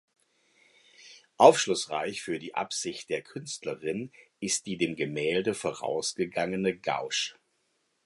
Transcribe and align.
Aufschlussreich 1.37 2.23
für 2.23 2.39
die 2.39 2.55
Absicht 2.55 3.09
der 3.11 3.21
Künstlerin 3.21 4.11
ist 4.39 4.65
die 4.65 4.77
dem 4.77 4.95
Gemälde 4.95 5.53
vorausgegangene 5.53 6.75
Gouache. 6.75 7.35